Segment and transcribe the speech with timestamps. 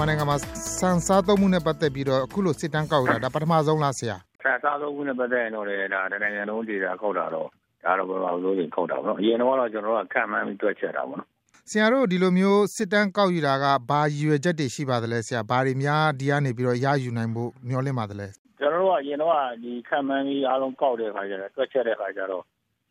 [0.00, 0.38] မြန်မာနိုင်ငံမှာ
[0.78, 7.48] ဆန်စားသုံးမှုနဲ့ပတ်သက်ပြီးတော့အခုလိုစစ်တမ်းကောက်ရတာဒါပထမဆုံးလားဆရာဆန်စားသုံးမှုနဲ့ပတ်သက်ရင်တော့လေဒါတနိုင်ငံလုံးဒေတာခောက်တာတော့
[7.84, 11.28] ဒါတော့ဘယ်လိုလို့လဲခောက်တာပေါ့နော်အရင်တော့ကျွန်တော်တို့ကခံမှန်းပြီးတွက်ချက်တာပေါ့နော်
[11.70, 18.26] ဆရာတို့ဒီလိုမျိုးစစ်တမ်းကောက်ယူတာကဘာရည်ရွယ်ချက်တွေရှိပါသလဲဆရာဘာတွေများဒီကနေပြီးတော့ရယူနိုင်ဖို့မျှော်လင့်ပါသလဲ
[18.58, 22.44] ကျွန်တော်တို့ကအရင်တော့ဒီခံမှန်းပြီးအားလုံးကောက်တဲ့ခါကျတော့တွက်ချက်တဲ့ခါကျတော့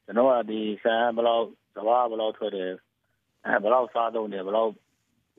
[0.06, 2.72] ကျွန်တော်ကဒီဆန်ဘယ်လောက်စဘာဘယ်လောက်ထွက်တယ်
[3.46, 4.72] အဲဘယ်လောက်စားသုံးတယ်ဘယ်လောက်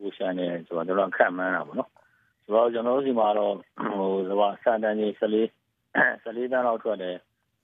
[0.00, 1.90] ပူရှန်တယ်ဆိုတော့ကျွန်တော်ခံမှန်းတာပေါ့နော်
[2.44, 3.54] ဆိုတော့ကျွန်တော်တို့ဒီမှာတော့
[3.96, 5.44] ဟိုစဘာစံတန်ကြီး14
[6.24, 7.16] 14တန်းလောက်ထွက်တယ်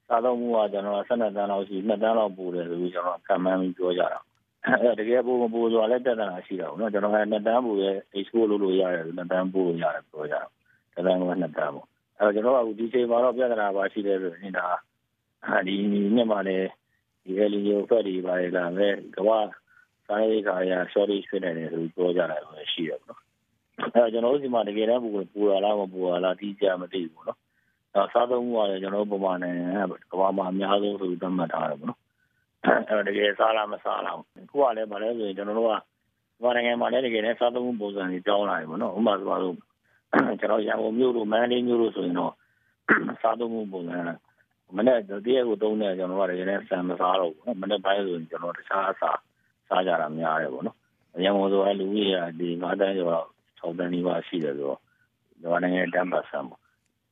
[0.08, 4.20] စားသုံးမှုကကျွန်တော်12တန်းလောက်ရှိ2တန်းလောက်ပူတယ်ဆိုပြီးကျွန်တော်ခံမှန်းပြီးပြောကြတာ
[4.66, 10.42] အဲတကယ်ပူမပူဆိုတာလည်းတက်တာရှိတာပေါ့နော်ကျွန်တော်က2တန်းပူရဲ့ export လုပ်လို့ရတယ်2တန်းပူလို့ရတယ်ပြောကြတာ
[11.06, 11.86] တန်းက2တန်းပေါ့
[12.18, 14.66] အဲကျွန်တော်ကဒီချိန်မှာတော့ပြဿနာပါရှိတယ်ဆိုရင်ဒါ
[15.66, 15.74] ဒီ
[16.16, 16.68] နှစ်မှာလည်း
[17.24, 19.38] ဒီ LEO ဖက်တွေပါလေလာပဲကမ္ဘာ
[20.06, 23.20] စားရေးခါရ shortage ဖြစ်နေတယ်ဆိုပြီးပြောကြတာလည်းရှိတယ်ပေါ့နော်
[23.94, 27.38] အဲကျွန်တော်တို့ဒီမှာတကယ်တမ်းပူပူရလားမပူရလားတိကျမသိဘူးပေါ့နော်
[27.94, 29.54] အဲစားသုံးမှုကလည်းကျွန်တော်တို့ပုံမှန်နဲ့
[30.10, 32.00] ကမ္ဘာမှာအများဆုံးဆိုပြီးသတ်မှတ်ထားတယ်ပေါ့နော်
[32.88, 35.74] အဲတကယ်စားလားမစားလားခုကလည်းဗာလဲဆိုရင်ကျွန်တော်တို့က
[36.42, 39.42] ဘာနိုင်ငံမှာလည်းတကယ်လည်းစားသုံးမှုပုံစံတွေကြောင်းလာတယ်ပေါ့နော်ဥပမာဆိုတော့
[40.40, 42.32] ကျွန်တော်ရန်ကုန်မြို့လိုမန္တလေးမြို့လိုဆိုရင်တော့
[43.22, 43.98] စားသုံးမှုပုံစံ
[44.76, 49.18] မနေ့တရက်ကိုသုံးတယ်ကျွန်တော်ကလည်းဆန်မစားတော့ဘူးမနေ့ပိုင်းဆိုရင်ကျွန်တော်တခြားအစား
[49.68, 50.76] စားကြတာများတယ်ပေါ့နော်
[51.24, 53.24] ရန်ကုန်ဆိုအဲ့လူကြီးကဒီ9တန်းကျော်
[53.60, 54.78] 6တန်းနီးပါးရှိတယ်ဆိုတော့
[55.42, 56.60] ဒီနိုင်ငံတန်းပါဆန်ပေါ့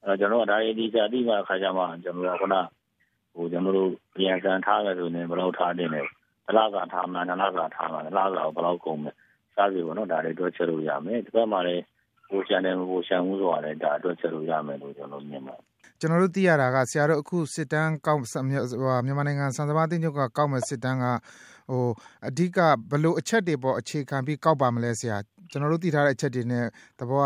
[0.03, 2.57] အဲ့တော့ကျွန်တော်ကဒါရေးဒီစာတိမှခါကြမှာကျွန်တော်ကခုန
[3.35, 6.03] ဟိုကျွန်တော်တို့ပြန်ဆန်ထားတယ်ဆိုရင်ဘယ်လောက်ထားတင်လဲ
[6.47, 9.13] ဘလားကထားမှန်းလားကထားမှန်းလားကဘယ်လောက်ကုန်မလဲ
[9.55, 11.83] စားပြီပေါ့နော်ဒါတွေတွက်ချက်လို့ရမယ်ဒီဘက်မှာလည်း
[12.31, 15.65] ဟိုရှန်တယ်ဟိုရှန်မှုဆိုတာလည်းဒါတွက်ချက်လို့ရမယ်လို့ကျွန်တော်မြင်ပါတယ်
[16.01, 21.07] ကျွန်တော်တို့သိရတာကဆရာတို့အခုစစ်တမ်းကောက်မြန်မာနိုင်ငံစံစဘာတင်းချုပ်ကကောက်မဲ့စစ်တမ်းက
[21.71, 21.87] ဟို
[22.29, 22.59] အဓိက
[22.91, 25.17] ဘလို့အချက်တွေပေါ်အခြေခံပြီးကောက်ပါမလဲဆရာ
[25.51, 26.65] ကျွန်တော်တို့သိထားတဲ့အချက်တွေနဲ့
[27.01, 27.21] တဘော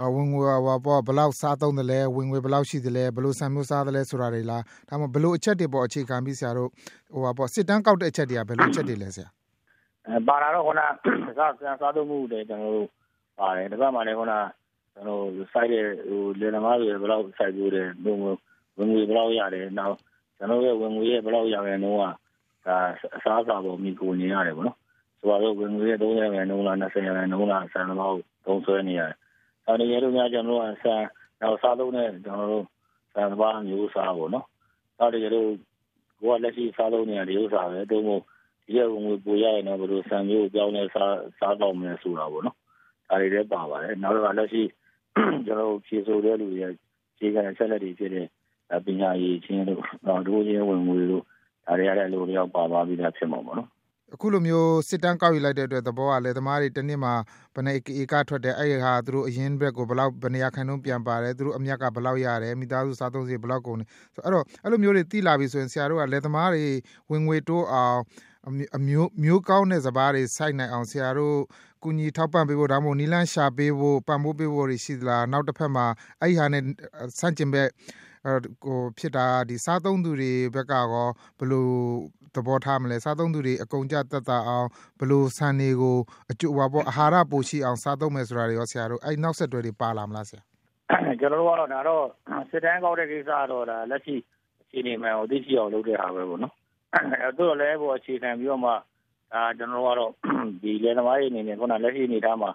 [0.00, 6.70] ကဝင်ငွေဟောပေါ်ဘလောက်စားသုံးတယ်လဲဝင်ငွေဘလောက်ရှိတယ်လဲဘလို့ဆံမျိုးစားတယ်လဲဆိုတာတွေလားဒါမှမဟုတ်ဘလို့အချက်တွေပေါ်အခြေခံပြီးဆရာတို့
[7.14, 9.28] ဟိုပါစစ်တမ်းကောက်တဲ့အချက်တွေကဘယ်လိုအချက်တွေလဲဆရာ
[10.08, 12.86] အဲပါလာတော့ခုနစားစားသုံးမှုတွေကျွန်တော်တို့
[13.38, 14.34] ပါတယ်ဒီဘက်မှာလည်းခုန
[14.94, 18.32] ကျွန်တော်စိုက်တဲ့ဟိုလေနမားတွေဘယ်လောက်စိုက်ကြိုးတယ်ဝင်ငွေ
[18.78, 19.96] ဝင်ငွေဘယ်လောက်ရတယ်နောက်
[20.36, 22.10] ကျွန်တော်ရဲ့ဝင်ငွေရဲ့ဘယ်လောက်ရရင်တော့ဒါ
[23.16, 24.78] အစားအစာပေါ်မိကိုနေရတယ်ပေါ့နော်
[25.20, 29.16] ဆိုတော့ဝင်ငွေရဲ့30ရာခိုင်နှုန်းလား20ရာခိုင်နှုန်းလားဆန်တော့သုံးဆွဲနေရတယ်။
[29.66, 31.02] အဲဒီရဲတို့များကျွန်တော်တို့ဆန်
[31.40, 32.66] နောက်စားသုံးတဲ့ကျွန်တော်တို့
[33.14, 34.46] ဆန်ဘာမျိုးစားပေါ့နော်။
[34.98, 35.48] နောက်တကယ်လို့
[36.20, 38.22] ကိုကလက်ရှိစားသုံးနေရတဲ့ဥစ္စာပဲတုံးမို့
[38.66, 42.56] ဒီရဲ့ဝင်ငွေပိုရရင်တော့ဘယ်လိုဆန်မျိုးပြောင်းလဲစားစားတော့မယ်ဆိုတာပေါ့နော်။
[43.08, 44.62] ဒါတွေလည်းပါပါတယ်။နောက်တော့လက်ရှိ
[45.46, 46.68] ကျွန်တော်ဖြေဆိုတဲ့လူတွေ
[47.18, 48.26] ခြေခံဆက်လက်တွေဖြစ်တဲ့
[48.86, 51.22] ပညာရေးချင်းတို့နောက်ဒိုးချင်းဝင်ငွေတို့
[51.66, 53.70] ဒါတွေရတဲ့လူတွေရောက်ပါသွားပြီးသားဖြစ်မှာပေါ့နော်
[54.14, 57.14] အခုလိုမျိုးစစ်တမ်းကောက်ယူလိုက်တဲ့အတွက်သဘောကလည်းသမားတွေတစ်နှစ်မှာ
[57.54, 66.64] ဘယ်နှဧကထွက်တယ်အဲ့ဟာသူတို့အရင်ဘက်ကိုဘယ်လောက်ဘယ်နေရာခိုင်နှုန်းပြန်ပါတယ်သူတို့အမြတ်ကဘယ်လောက်ရတယ်မိသားစုစားသုံးစီဘယ်လောက်ကုန်တယ်ဆိုအဲ့တော့အဲ့လိုမျိုးတွေသိလာပြီဆိုရင်ဆရာတို့ကလက်သမားတွေ
[67.10, 67.98] ဝင်ငွေတိုးအောင်
[68.48, 71.36] အမျိုးမျိုးကောင်းတဲ့စဘာတွေစိုက်နိုင်အောင်ဆရာတို့
[71.82, 75.86] ကူညီထောက်ပံ့ပေးဖို့ဒါမှမဟုတ်နီလန်းရှာပေးဖို့ပံ့ပိုးပေးဖို့ရှိသလားနောက်တစ်ဖက်မှာ
[76.20, 76.62] အဲ့ဟာနဲ့
[77.20, 77.68] ဆန့်ကျင်ဘက်
[78.64, 80.86] ဟိုဖြစ်တာဒီစားသုံးသူတွေဘက်ကရော
[81.38, 81.66] ဘယ်လို
[82.34, 84.68] သဘောထားမလဲစားသုံးသူတွေအကုန်ကြတက်တာအောင်
[84.98, 85.98] ဘယ်လိုဆန်တွေကို
[86.30, 90.42] အကျိုးပါပေါ့အာဟာရပိုရှိအောင်စားသုံးမယ်ဆိုတာတွေရောဆရာတို့အဲ့နောက်ဆက်တွဲတွေပါလာမလားဆရာ
[91.20, 92.04] ကျွန်တော်တို့ကတော့ဒါတော့
[92.50, 94.16] စစ်တမ်းကောက်တဲ့ကိစ္စတော့ဒါလက်ရှိ
[94.62, 96.54] အခြေအနေမှန်ကိုသိရှိအောင်လုပ်တဲ့ဟာပဲပေါ့နော်
[97.22, 98.72] အဲ့တော့လည်းဘောအခြေခံပြီးတော့မှ
[99.32, 102.50] ဒါကျွန်တော်တို့ကတော့ဒီလေသမားတွေအနေနဲ့ခုနလက်ရှိအနေထားမှာ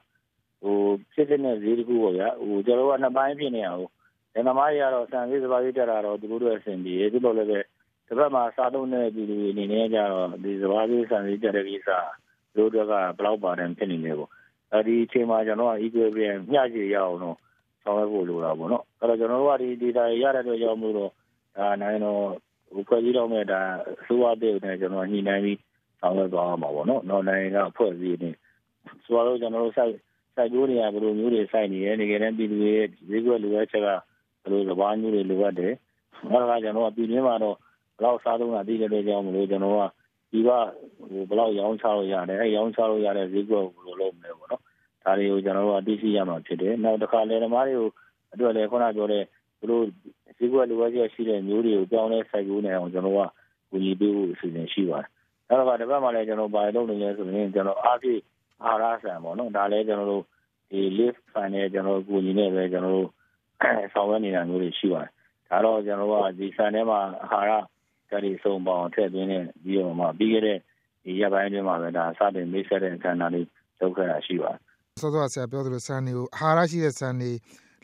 [0.64, 0.78] ဟို
[1.14, 3.80] ဖြစ်တဲ့ဈေးတခုပေါ့ဗျာဟိုကျွန်တော်တို့ကနှစ်ပိုင်းဖြစ်နေအောင်
[4.34, 7.60] လယ်သမားတွေကတော့ဆန်ဈေးစပါးဈေးတက်တာတော့သူတို့တို့အဆင်ပြေတယ်သူတို့လည်းပဲ
[8.08, 11.90] တစ်ဖက်မှာစားသုံးတဲ့ပြည်သူတွေအနေနဲ့ကြတော့ဒီစပါးဈေးဆန်ဈေးတက်တဲ့ကိစ္စ
[12.58, 14.32] တို့တို့ကဘလောက်ပါတယ်ဖြစ်နေလဲပေါ့
[14.74, 17.38] အဲဒီအချိန်မှာကျွန်တော်က equilibrium မျှခြေရအောင်တော့
[17.84, 21.12] ဆောင်ရွက်ဖို့လိုတာပေါ့နော်အဲ့တော့ကျွန်တော်တို့ကဒီ data ရတဲ့အတွက်ကြောင့်မို့တော့
[21.58, 22.34] ဒါနိုင်တော့ဟို
[22.88, 23.62] ဖွဲ့စည်းတော့မဲ့ဒါ
[24.02, 25.60] အစိုးရတဲ့နဲ့ကျွန်တော်ညှိနှိုင်းပြီး
[26.00, 28.30] ဆောင်ရွက်သွားမှာပေါ့နော်နော်နိုင်ငံကဖွဲ့စည်းနေ
[29.06, 29.94] ဆိုတော့ကျွန်တော်တို့စိုက်
[30.36, 32.74] စိုက်ကြိုးတွေကဘယ်လိုမျိုးတွေစိုက်နေရဲနေကြတဲ့ပြည်သူတွေ
[33.10, 33.88] ဈေးကွက်လိုအပ်ချက်က
[34.42, 35.74] ဘယ်လိုစဘာမျိုးတွေလိုအပ်တယ်။
[36.32, 39.82] အဲဒါကကျွန်တော်ကပြည်တွင်းမှာတော့ဘယ်လောက်စားသုံးတာသိတဲ့အတွက်ကြောင့်မလို့ကျွန်တော်က
[40.32, 44.62] ဒီကဟိုဘယ်လောက်ရောင်းချလို့ရတယ်အဲရောင်းချလို့ရတဲ့ဈေးကွက်ကိုဘယ်လိုလုပ်မလဲပေါ့နော်။
[45.04, 47.90] ဒါတွေကိုကျွန်တော်တို့ကသိရှိရမှာဖြစ်တယ်။နောက်တစ်ခါလေသမားတွေကို
[48.34, 49.24] အတွက်လည်းခုနပြောတဲ့
[49.60, 49.84] ဘလို့
[50.42, 53.22] ဈေးကွက်လိုအပ်ချက်ရှိတဲ့မျိုးတွေကိုပြောင်းလဲစိုက်ပျိုးနေအောင်ကျွန်တော်က
[53.70, 55.08] ကူညီပေးဖို့အစီအစဉ်ရှိပါတယ်။
[55.50, 58.22] အဲတော့ဒီဘက်မှာလည်းကျွန်တော်ဘာလုပ်နေလဲဆိုရင်ကျွန်တော်အားဖြည့်
[58.66, 60.24] အာဟာရဆန်ပေါ့နော်ဒါလည်းကျွန်တော်တို့
[60.72, 63.10] ဒီ lift fan နဲ့ကျွန်တော်ကူညီနေပဲကျွန်တော်တို့
[63.94, 65.12] ဆောင်ရွက်နေတာမျိုးတွေရှိပါတယ်
[65.50, 67.52] ဒါတော့ကျွန်တော်ကဒီဆန်ထဲမှာအာဟာရ
[68.10, 70.58] ဓာတ်တွေစုံပေါင်းထည့်သွင်းတဲ့ပြီးတော့မှပြီးခဲ့တဲ့
[71.04, 73.48] ဒီရက်ပိုင်းအတွင်းမှာပဲဒါစတင်မိတ်ဆက်တဲ့အခမ်းအနားလေး
[73.80, 74.60] လုပ်ခဲ့တာရှိပါတယ်
[75.02, 77.32] စောစောကဆရာပြောသလိုဆန်တွေကိုအာဟာရရှိတဲ့ဆန်တွေ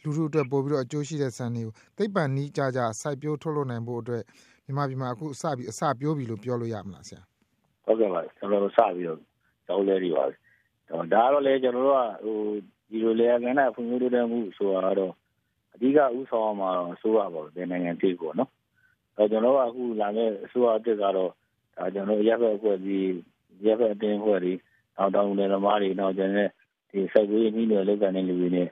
[0.03, 4.23] လူထုအတွက် ပိုပြီးတော့ အကျိုးရှိတဲ့ဆန်တွေကို သိပ္ပံနည်းကျကျ စိုက်ပျိုး ထုတ်လုပ်နိုင်ဖို့အတွက်
[4.65, 7.21] မြန်မာပြည်မှာ အခုအစပြီး အစပျိုးပြီလို့ ပြောလို့ရမလားဆရာ
[7.85, 9.19] ဟုတ်ကဲ့ပါ ကျွန်တော်တို့ စပြီးတော့
[9.65, 12.37] ကျောင်းလဲတွေပါတော့ဒါကတော့လေကျွန်တော်တို့ကဟို
[12.89, 15.13] ဒီလိုလေကဏ္ဍ ဖွံ့ဖြိုးတိုးတက်မှုဆိုတာတော့
[15.73, 18.49] အဓိကဥဆောင်မှာတော့ အစိုးရပါပဲနိုင်ငံတိတ်ပေါ့နော်
[19.15, 21.31] အဲကျွန်တော်ကအခုလာမယ့် အစိုးရတက်ကတော့
[21.77, 22.97] ဒါကျွန်တော်ရပ်ဘက်အဖွဲ့ဒီ
[23.65, 24.53] ရပ်ဘက်အတင်းအဖွဲ့ဒီ
[24.97, 26.49] နောက် တောင်နယ်သမားတွေနောက်ကျန်တဲ့
[26.89, 28.67] ဒီစိုက်ပျိုးရေး နှီးနယ်လောက်ကနေလူတွေနဲ့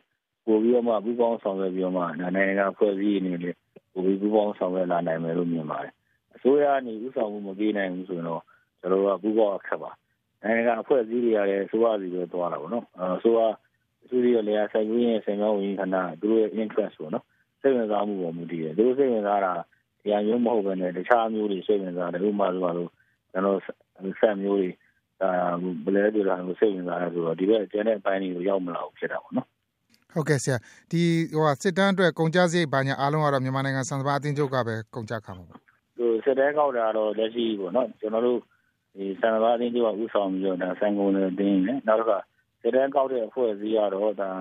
[0.46, 3.52] ပို့ပြီးတော့မှပူးပေါင်းဆောင်ရွက်ပြီးတော့မှနိုင်ငံကဖွဲ့စည်းနေလေ
[3.94, 5.94] ပို့ပြီးပူးပေါင်းဆောင်ရွက်လာနိုင်မယ်လို့မြင်ပါတယ်
[6.36, 8.42] အစိုးရကနေဥဆောင်မှုမပေးနိုင်ဘူးဆိုရင်တော့
[8.80, 9.92] ကျွန်တော်တို့ကပူးပေါင်းအခက်ပါ
[10.42, 12.86] နိုင်ငံကအဖွဲ့အစည်းတွေရတယ်အစိုးရစီပဲသွားတာပေါ့နော်
[13.18, 13.40] အစိုးရ
[14.04, 17.26] အစိုးရလည်းစိုက်ပျိုးရေးဆိုင်ရာဝန်ကြီးဌာနသူတို့ရဲ့ interest ပေါ့နော်
[17.62, 19.54] စိတ်ဝင်စားမှုပေါ်မူတည်တယ်သူတို့စိတ်ဝင်စားတာ
[20.04, 22.90] တရားမျိုးမဟုတ်ဘဲနဲ့တခြားမျိုးတွေစိတ်ဝင်စားတယ်ဥပမာဆိုတော့
[23.32, 23.60] ကျွန်တော်
[24.20, 24.70] ဆက်မျိုးတွေ
[25.22, 25.30] ဒါ
[25.86, 29.48] ဘလဲတွေလာလို့စိတ်ဝင်စားတယ်ဆိုတော့ဒီဘက်ကျန်တဲ့အပိုင်းတွေကိုရောက်မလာဘူးဖြစ်တာပေါ့နော်
[30.16, 30.58] ဟုတ်ကဲ့ဆရာ
[30.92, 31.02] ဒီ
[31.36, 35.56] ဟိုစစ်တမ်းအတွက်ကုန်ကြစရိတ်ဘာညာအားလုံးကတော့မြန်မာနိုင်ငံစံစပါအသင်းချုပ်ကပဲကုန်ကြခါမှာပါ
[35.98, 38.40] ဟိုစစ်တမ်းကောက်တာတော့လက်ရှိပေါ့နော်ကျွန်တော်တို့
[38.98, 42.20] ဒီစံစပါအသင်းချုပ်ကဥဆောင်ပြီးတော့ဒါစံကုန်တွေတင်းနေနောက်တစ်ခါ
[42.62, 44.32] စစ်တမ်းကောက်တဲ့အဖွဲ့အစည်းကတော့ဒါ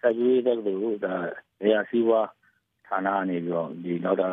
[0.00, 1.14] စိုက်ပျိုးရေးတက်လို့ဒါ
[1.62, 2.28] နေရာစီးပွား
[2.86, 4.28] ဌာနအနေပြီးတော့ဒီနောက်တာ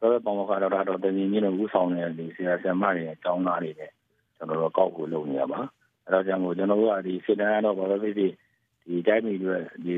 [0.00, 3.90] တော့ပေါမခါတော့တော့တည်င်းကြီးနဲ့ဥဆောင်နေတဲ့ဒီဆရာဆရာမတွေအကြောင်းသားတွေနဲ့
[4.36, 5.60] ကျွန်တော်တို့ကောက်ကိုလုပ်နေရပါ
[6.06, 8.32] အဲဒါကြောင့်မို့ကျွန်တော်တို့ကဒီစစ်တမ်းတော့ဘာလို့ဖြစ်ဖြစ်
[8.86, 9.94] ဒီတိုင်းပြည်တွေဒီ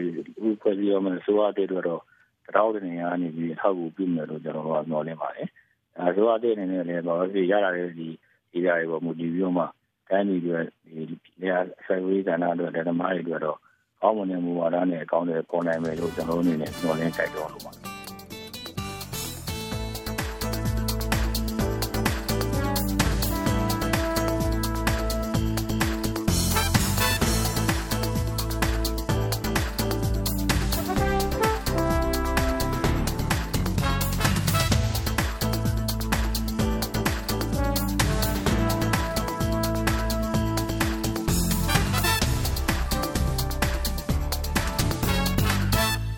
[0.46, 5.48] ဥပဒေရောမဆိုရတဲ့တော့တောက်တဲ့နေရာနေပြီးအထောက်အကူပြုမယ်လို့ကျွန်တော်တို့ကမျှော်လင့်ပါတယ်
[5.98, 8.08] အဲဆိုရတဲ့နေနဲ့လည်းဘာလို့ဖြစ်ရလာတဲ့ဒီ
[8.52, 9.64] ဒီဓာတ်တွေပေါ်မူတည်ပြီးတော့မှ
[10.08, 10.58] တိုင်းပြည်တွေ
[11.08, 13.58] ဒီနေရာဆိုင်ဝေးကဏ္ဍတွေဓမ္မတွေတော့
[14.00, 17.95] ကောင်းမွန်တဲ့မူဝါဒနဲ့အကောင့်တွေပေါ်နိုင်မယ်လို့ကျွန်တော်တို့အနေနဲ့မျှော်လင့်တိုက်တွန်းလိုပါတယ်